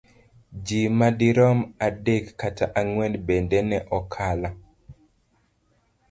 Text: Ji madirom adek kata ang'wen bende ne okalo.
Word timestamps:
Ji 0.65 0.79
madirom 0.99 1.59
adek 1.87 2.25
kata 2.39 2.65
ang'wen 2.79 3.13
bende 3.27 3.59
ne 3.69 3.77
okalo. 3.97 4.49